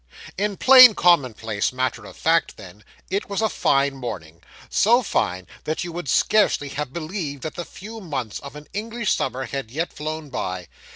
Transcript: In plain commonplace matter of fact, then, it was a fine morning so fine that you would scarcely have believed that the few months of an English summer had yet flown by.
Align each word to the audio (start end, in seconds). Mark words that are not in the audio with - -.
In 0.35 0.57
plain 0.57 0.95
commonplace 0.95 1.71
matter 1.71 2.05
of 2.05 2.17
fact, 2.17 2.57
then, 2.57 2.83
it 3.11 3.29
was 3.29 3.39
a 3.39 3.49
fine 3.49 3.93
morning 3.93 4.41
so 4.67 5.03
fine 5.03 5.45
that 5.65 5.83
you 5.83 5.91
would 5.91 6.09
scarcely 6.09 6.69
have 6.69 6.91
believed 6.91 7.43
that 7.43 7.53
the 7.53 7.65
few 7.65 7.99
months 8.01 8.39
of 8.39 8.55
an 8.55 8.65
English 8.73 9.13
summer 9.13 9.45
had 9.45 9.69
yet 9.69 9.93
flown 9.93 10.31
by. 10.31 10.67